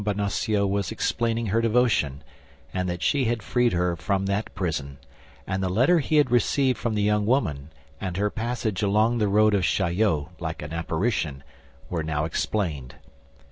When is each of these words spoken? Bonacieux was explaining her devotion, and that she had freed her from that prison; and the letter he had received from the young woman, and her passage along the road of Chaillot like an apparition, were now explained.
Bonacieux 0.03 0.65
was 0.65 0.91
explaining 0.91 1.45
her 1.45 1.61
devotion, 1.61 2.23
and 2.73 2.89
that 2.89 3.03
she 3.03 3.25
had 3.25 3.43
freed 3.43 3.71
her 3.73 3.95
from 3.95 4.25
that 4.25 4.51
prison; 4.55 4.97
and 5.45 5.61
the 5.61 5.69
letter 5.69 5.99
he 5.99 6.15
had 6.15 6.31
received 6.31 6.75
from 6.75 6.95
the 6.95 7.03
young 7.03 7.27
woman, 7.27 7.69
and 7.99 8.17
her 8.17 8.31
passage 8.31 8.81
along 8.81 9.19
the 9.19 9.27
road 9.27 9.53
of 9.53 9.61
Chaillot 9.63 10.29
like 10.39 10.63
an 10.63 10.73
apparition, 10.73 11.43
were 11.87 12.01
now 12.01 12.25
explained. 12.25 12.95